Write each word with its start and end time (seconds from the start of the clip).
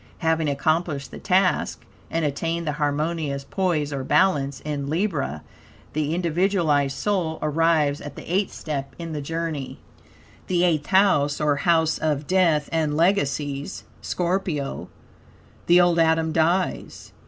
Having 0.25 0.49
accomplished 0.49 1.11
the 1.11 1.19
task, 1.19 1.85
and 2.09 2.25
attained 2.25 2.65
the 2.65 2.71
harmonious 2.81 3.43
poise, 3.47 3.93
or 3.93 4.03
balance, 4.03 4.59
in 4.65 4.89
Libra, 4.89 5.43
the 5.93 6.15
individualized 6.15 6.97
soul 6.97 7.37
arrives 7.43 8.01
at 8.01 8.15
the 8.15 8.23
eighth 8.23 8.51
step 8.51 8.95
in 8.97 9.13
the 9.13 9.21
journey. 9.21 9.77
The 10.47 10.63
Eighth 10.63 10.87
House, 10.87 11.39
or 11.39 11.57
House 11.57 11.99
of 11.99 12.25
Death 12.25 12.67
and 12.71 12.97
Legacies 12.97 13.83
(Scorpio). 14.01 14.89
The 15.67 15.79
old 15.79 15.99
Adam 15.99 16.31
dies. 16.31 17.11